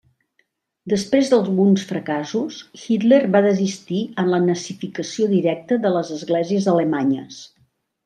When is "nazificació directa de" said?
4.49-5.97